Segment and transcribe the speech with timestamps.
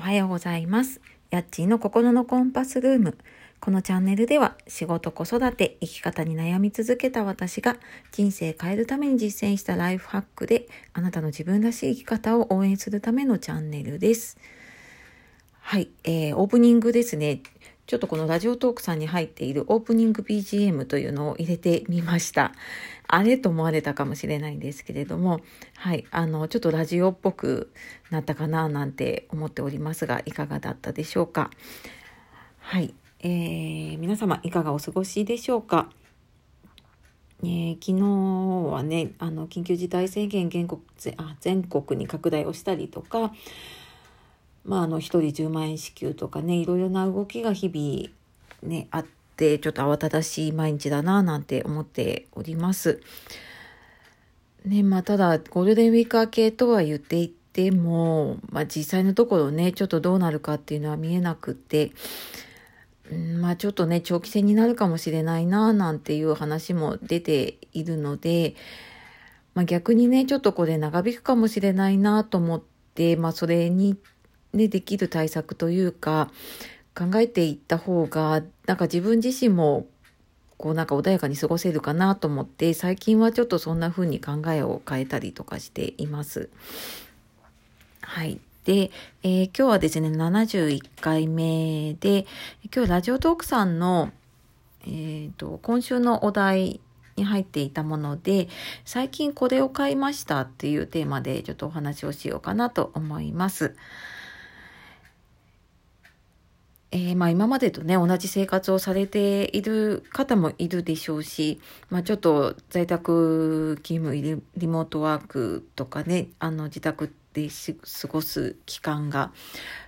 [0.00, 0.98] おはようございます。
[1.28, 3.18] やっちーの心のコンパスルーム。
[3.60, 7.76] このチャンネルでは仕事、子育て、生き方に悩み続けた私が
[8.10, 14.38] 人生変えるために実践したライフハックであなたの自分らしい生き方を応援するためのチャンネルです。
[15.60, 17.42] はい、えー、オープニングですね。
[17.90, 22.52] ちょっとこのラジオトークさんに入っているオープニング BGM というのを入れてみました。
[23.08, 25.40] あれと思われたかもしれないんですけれども、
[25.76, 27.72] はい、あの、ちょっとラジオっぽく
[28.10, 31.50] なったかななんて思っておりますが、いかがだったでしょうか？
[32.60, 35.90] はい、えー、皆様いかがお過ごしでしょうか？
[37.42, 40.80] えー、昨日はね、あの、緊急事態宣言全国
[41.40, 43.32] 全国に拡大をしたりとか、
[44.64, 48.10] まあ、あの、1人10万円支給とかね、いろいろな動きが日々
[48.62, 53.00] ね、あって、ちょっと慌ただしい毎日だな、なんて思っております。
[54.64, 61.92] ね、まあ、ただ、ゴールデンウィーク明けとは言っていても、まあ、実際のところね、ちょっとどうなるかっていうのは見えなくて、
[63.10, 68.54] うん、まあ、ちょっとね、長期戦になるかもしれないな、なんていう話も出ているので、
[69.54, 72.62] まあ、逆にね、ちょっとこれ長引くかもしれないなと思っ
[72.94, 73.96] て、まあ、それに
[74.52, 76.30] ね、できる対策というか、
[76.94, 79.86] 考えていった方が、なんか自分自身も、
[80.56, 86.50] こうなんか穏やかに過ごせるかなと思って、最近はちょっとそんな風に考えを変えたりとかしています。
[88.02, 88.40] はい。
[88.64, 88.90] で、
[89.22, 92.26] えー、今日はですね、71回目で、
[92.74, 94.10] 今日ラジオトークさんの、
[94.82, 96.80] えーと、今週のお題
[97.16, 98.48] に入っていたもので、
[98.84, 103.76] 最近これを買いましたっていうテーマでちょっとお話をしようかなと思います。
[106.92, 117.48] えー、まあ今までとね、同じ生活をされている方もいるでしょうし、まあちょっと在宅勤務、リモートワークとかね、あの自宅で
[118.02, 119.30] 過ごす期間が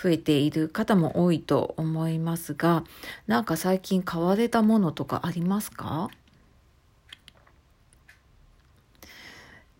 [0.00, 2.84] 増えている方も多いと思いますが、
[3.26, 6.10] なんか最近買われたものとかありますか？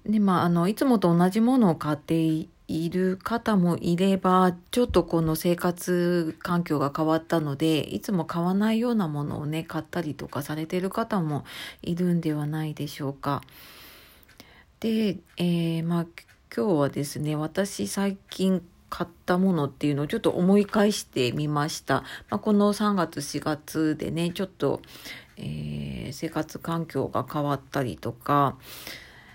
[0.05, 11.45] で、まああの、いつもと同じものを買っている方もいれば、ちょっとこの生活環境が変わったので、いつも買わないようなものをね、買ったりとかされてる方も
[11.83, 13.43] いるんではないでしょうか。
[14.81, 16.07] で、えー、まあ
[16.55, 22.05] 今日はですね、私最近買ったものっていうのをちょっと思い返してみました。
[22.31, 24.81] まあ、この3月4月でね、ちょっと、
[25.37, 28.57] えー、生活環境が変わったりとか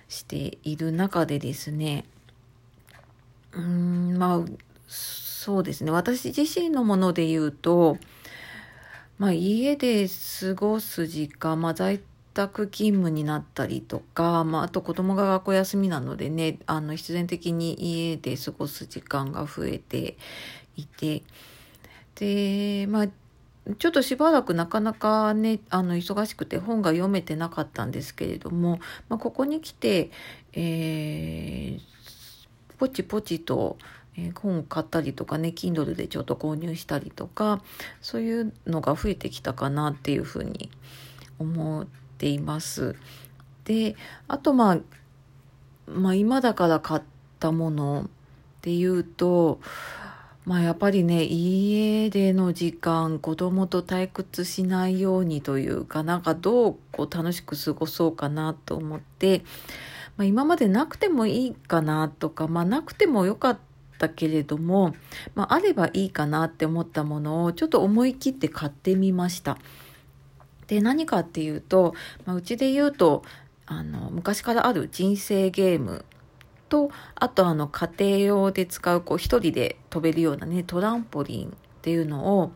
[0.07, 2.05] している中でですね、
[3.53, 4.45] うんまあ
[4.87, 5.91] そうですね。
[5.91, 7.97] 私自身のもので言うと、
[9.17, 11.99] まあ、家で過ごす時間、まあ、在
[12.33, 20.17] 宅勤務になったりとか、まあ、あと子供が学校休みなのでねあの必然的に家で過ごす時間が増えて
[20.77, 21.23] いて
[22.15, 23.07] でまあ
[23.77, 28.79] ちょっとしばらくなかなかね、あの、忙しくて本が読めてなかったんですけれども、
[29.09, 30.09] まあ、ここに来て、
[30.53, 31.81] えー、
[32.79, 33.77] ポチポチと、
[34.35, 37.61] 本を買ったりとかね Kindle でちょっと購入したりとか
[38.01, 40.69] そういうのが増えてきたかなっていうふうに
[41.37, 42.95] 思っています。
[43.63, 43.95] で
[44.27, 44.77] あとまあ
[45.87, 47.01] まあ今だから買っ
[47.39, 48.07] たものっ
[48.61, 49.61] ていうと
[50.45, 59.43] まあやっぱりね家での時間子供と退屈しないようにというかなんかどうこう楽しく過ごそうかなと思って
[60.19, 63.59] まあ、今までなくてもいいかなとか、まあ、なくてもよかっ
[63.99, 64.93] たけれども、
[65.33, 69.57] まあ、あればいいかなって思ったものをちょっと思い切って買ってみました。
[70.67, 73.23] で何かっていうと、まあ、うちで言うと
[73.65, 76.03] あの昔からある人生ゲーム
[76.67, 81.51] とあとあの家庭用で使うこう一人で飛べるようなねトランポリンっ
[81.81, 82.51] ていうのを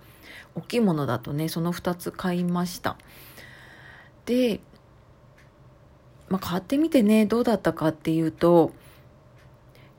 [0.55, 2.97] 大きいものだとねその2つ買いました。
[4.25, 4.59] で
[6.33, 8.71] まあ、買ってみてねどうだったかっていうと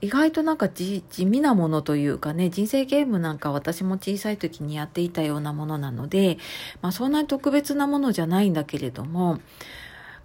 [0.00, 6.38] 意外となんか地味なものというかね人生ゲームなんか私も小さい時にやっていたようなものなので、
[6.82, 9.38] まあ、そんなに特別なものじゃないんだけれども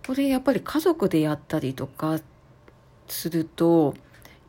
[0.07, 2.19] これやっぱり家族でやったりとか
[3.07, 3.93] すると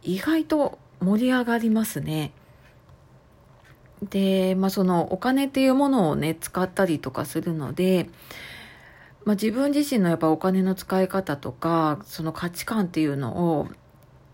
[0.03, 2.33] 意外と盛り上がりますね。
[4.09, 8.09] で、まあ、そのお金っていうものをね使ったりとかするので
[9.25, 13.69] まあ、自分自身のやっぱお金の使い方とかその価値観っていうのを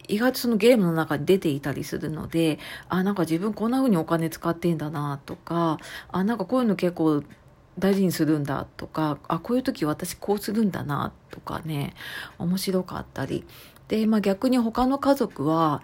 [0.09, 5.79] 意外とそのゲームの中に出ていたりするのであなんか自分こんな風にお金使ってんだなとか
[6.11, 7.25] あなんかこういうの結構
[7.79, 11.95] 大事にするんだとかあこういう時私こうするんだなとかね
[12.39, 13.45] 面白かったり。
[13.89, 15.83] で、まあ、逆に他の家族は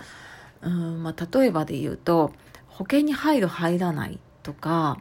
[0.63, 2.33] うん、まあ、例えばで言うと
[2.67, 4.99] 保険に入る入らないとか、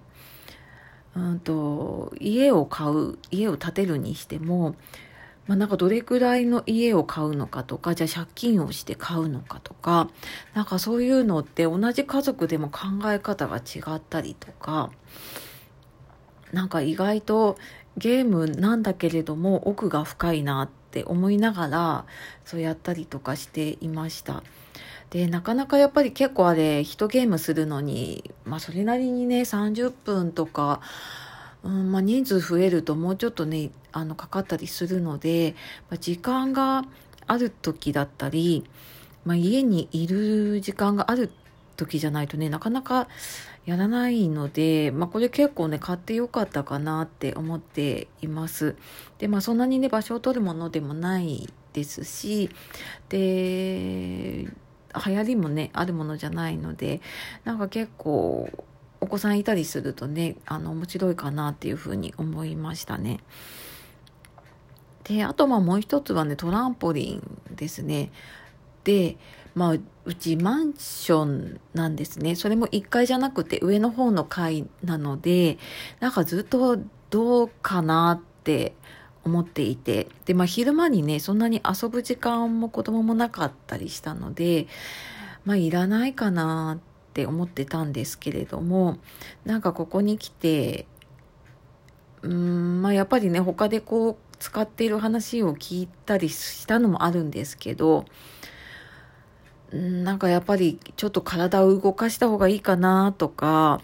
[1.15, 4.75] うんと、家を買う、家を建てるにしても、
[5.47, 10.09] まあ、なんかどれくらいの家を買うのかとか、じゃあ借金をして買うのかとか、
[10.53, 14.91] なんかそういうのって同じ家族でも考え方が違ったりとか、
[16.53, 17.57] なんか意外と
[17.97, 22.05] ゲームなんだけれども奥が深いなってって思いながら
[22.43, 24.43] そうやったりとかしていました。
[25.09, 30.81] で、なかなかやっぱり結構あれ、一ゲームするのに、まあそれなりにね、30分とか、
[31.63, 35.55] うんまあ、人数増えるともうちょっとね、あの、かかったりするので、
[35.89, 36.83] まあ、時間が
[37.27, 38.65] ある時だったり、
[39.23, 41.31] まあ、家にいる時間がある
[41.77, 43.07] 時じゃないとね、なかなか
[43.65, 48.75] やらないので、まあ、これ結構ね、買ってよかったかなって思っています。
[49.19, 52.49] で、まあ、そんなにね、場所を取るものでもないですし、
[53.09, 54.47] で、
[55.05, 57.01] 流行りもね、あるものじゃないので、
[57.43, 58.49] なんか結構、
[58.99, 63.19] お子さんいたりするとね、あの、面白いかなっていうふうに思いましたね。
[65.03, 68.11] で、あとまあもう一つはね、トランポリンですね。
[68.83, 69.17] で、
[69.55, 72.35] まあ、うちマンションなんですね。
[72.35, 75.57] それも1階じゃなくて上の方の階なので、
[75.99, 76.79] なんかずっと
[77.09, 78.73] どうかなって
[79.23, 80.07] 思っていて。
[80.25, 84.67] で、まあ昼間にね、そんなに遊ぶ時間も子供もなかったりしたので、
[85.45, 88.97] まあいらないかなって思ってたんですけれども、
[89.45, 90.87] なんかここに来て、
[92.23, 98.05] うーん、まあやっぱりね、他でこう使っている話を聞いたりしたのもあるんですけど、
[99.71, 103.81] なんかやっぱりちょっと体を動かした方がいいかなとか、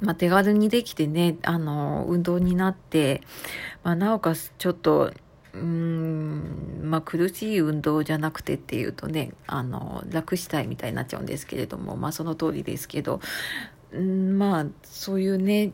[0.00, 3.20] まあ、手軽にできてね、あの、運動になって、
[3.82, 5.12] まあ、なおかつちょっと、
[5.52, 13.20] うーん、まあ、苦しい運動じゃなくてっていうとね、あの、楽したいみたいになっちゃうんですけれども、まあ、その通りですけど、
[13.94, 15.72] んまあ、そういうね、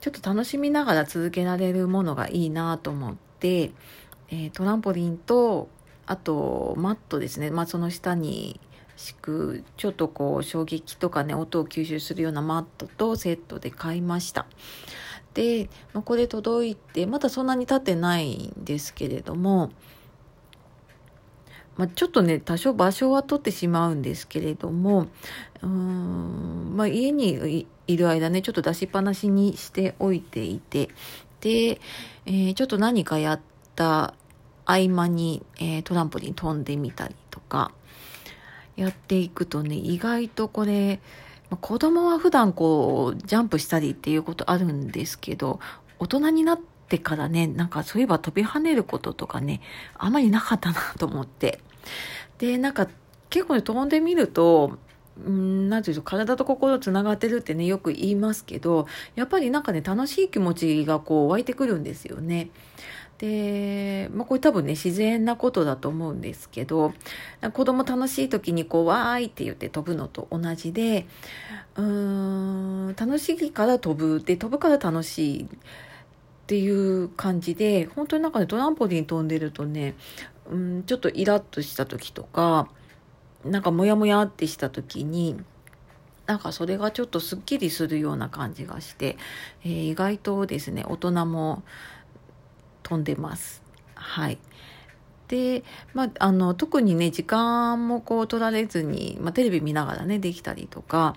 [0.00, 3.72] ちょっと楽しみながら続けられるものがいいなと思って、
[4.30, 5.68] えー、トランポリンと
[6.06, 8.60] あとマットですね、まあ、その下に
[8.96, 14.46] 敷くちょっとこう衝撃とかね音を吸収するようなマットとセットで買いました。
[15.34, 19.72] で、まあ、これ届いてまだそんなに経ってないんですけれども
[21.76, 25.08] まあ、ちょっとね多少場所は取ってしまうんですけれども
[25.62, 30.90] うん、まあ、家にいる間ねちょっと出しっぱなしにしておいていて
[31.40, 31.80] で、
[32.26, 33.40] えー、ちょっと何かやっ
[33.74, 34.14] た
[34.64, 37.72] 合間に、えー、トランポリン飛んでみたりとか
[38.76, 41.00] やっていくとね意外とこれ、
[41.50, 45.60] まあ、子供は普段こうジャンプしたりっていうことあるんですけど
[45.98, 49.60] 大人になってからねなんかそういえば飛び跳ねることとかね
[49.96, 51.60] あまりなかったなと思って
[52.38, 52.88] でなんか
[53.30, 54.78] 結構ね飛んでみると
[55.16, 62.48] うん、なんていうと、体と心つながってるってね、よく言いますけど、やっぱりなんかね、楽しい気持ちがこう湧いてくるんですよね。
[63.24, 66.92] で、まあ、これ多分ね、自然なことだと思うんですけど、
[67.54, 71.06] 子供楽しい時にこう、わーいって言って飛ぶのと同じで、
[71.74, 71.84] うー
[72.90, 74.22] ん、楽しいから飛ぶ。
[74.22, 75.44] で、飛ぶから楽しい。
[75.44, 75.46] っ
[76.46, 79.94] ていう感じで、本当になんかね、トランポリン飛んでるとね、
[80.50, 82.68] うん、ちょっとイラッとした時とか、
[83.42, 85.42] なんかモヤモヤってした時に、
[86.26, 89.16] なんかそれがちょっとスッキリするような感じがして、
[89.64, 91.62] えー、意外とですね、大人も
[92.84, 93.62] 飛んでます。
[93.96, 94.38] はい。
[95.26, 95.64] で、
[95.94, 101.16] まあ、あの、特にね、時間もこう取られずに、まあ、テレビ見ながらね、できたりとか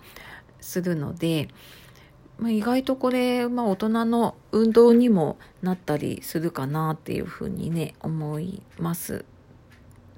[0.60, 1.50] するので、
[2.40, 9.26] まあ、意外とこれ、まあ、大人の運動にもなったりするかなっていうふうにね、思います。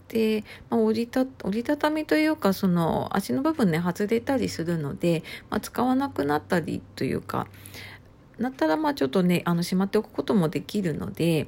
[0.09, 7.47] で、まあ、折りた折りたたみというかその足の部分ね外れたりするので、まあ、使わなくなったりというか
[8.39, 11.47] なったらまあちょっとねあのしまっておくこともできるので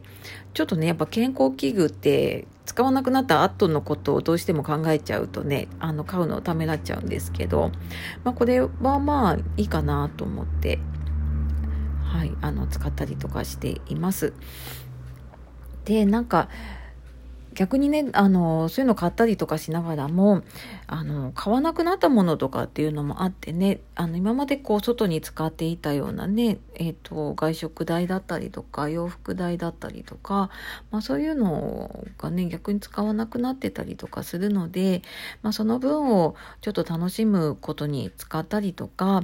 [0.54, 7.72] ちょっとねやっぱ健康器具って使わなくなった後のことをどうしても考えちゃうとねあの買うのをためらっちゃうんですけど、
[8.24, 8.70] まあ、これは
[9.00, 10.80] まあいいかなと思って
[12.04, 14.34] はいあの使ったりとかしています。
[15.86, 16.50] でなんか
[17.54, 20.44] 逆にね、あの、そういうの買ったりとかしながらも、
[20.88, 30.50] あの、買わなくなったものとかっていうのもあってね、あの、今までこう、外に使っていたようなね、えっ、ー、と、外食代だったりとか、洋服代だったりとか、
[30.92, 35.02] まあそういうのがね、逆に使わなくなってたりとかするので、
[35.42, 39.24] まあその分をちょっと楽しむことに使ったりとか、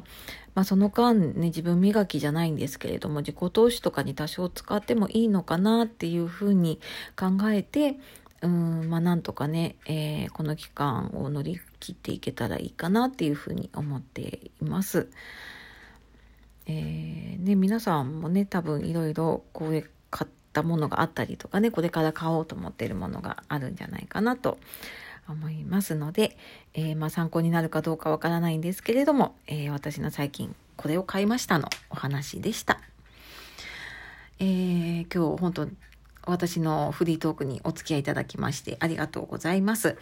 [0.58, 6.80] まあ、その間ね、自分磨きじゃないんですけれども、自己投資とかに多少使ってもいいのかなっていうふうに
[7.16, 8.00] 考えて、
[8.42, 15.10] うん、まあなんとかね、えー、この期間を乗り切っていけたらいいかなっていうふうに思っています。
[16.66, 24.58] えー、ね、皆さんもね、多分いろいろこれ買ったものがあったりとかね、これから買おうと思っているものがあるんじゃないかなと
[25.28, 26.38] 思いますので、
[26.74, 32.80] えー、まあ参考になるかどうかわからないんですけれども、えー、私の最近これを買いましたのお話でした。
[34.40, 35.68] えー、今日本当
[36.28, 39.98] 私のフリートークにお付き合いいただきましてありがとうございます。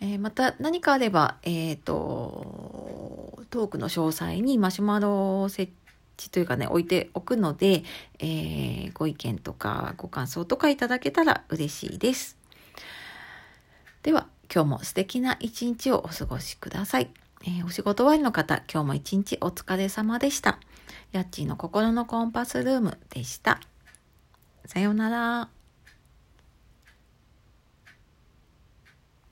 [0.00, 5.72] えー、また何かあれば、えっ、ー、と、トークの詳細にマシュマロ設
[6.18, 7.84] 置というかね、置いておくので、
[8.18, 12.41] えー、ご意見とかご感想とかいただけたら嬉しいです。
[14.02, 17.10] では、今日も素敵な一日をお過ごしください。
[17.44, 20.58] えー、お仕事終わりの方、今日も一日お疲れ様でした。
[21.12, 23.60] やっちーの心のコンパスルームでした。
[24.64, 25.61] さようなら。